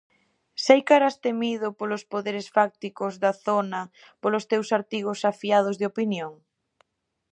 Seica 0.65 0.93
eras 1.01 1.15
temido 1.25 1.67
polos 1.79 2.03
poderes 2.13 2.47
fácticos 2.57 3.13
da 3.23 3.33
zona 3.45 3.81
polos 4.21 4.47
teus 4.51 4.67
artigos 4.79 5.19
afiados 5.31 5.75
de 5.77 5.85
opinión? 5.91 6.33